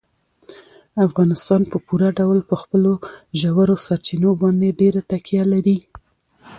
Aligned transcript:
افغانستان 1.07 1.61
په 1.71 1.77
پوره 1.85 2.09
ډول 2.19 2.39
په 2.49 2.55
خپلو 2.61 2.91
ژورو 3.39 3.75
سرچینو 3.85 4.31
باندې 4.41 4.77
ډېره 4.79 5.01
تکیه 5.11 5.43
لري. 5.53 5.77